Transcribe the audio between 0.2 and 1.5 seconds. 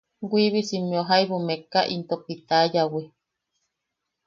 Wiibisimmeu jaibu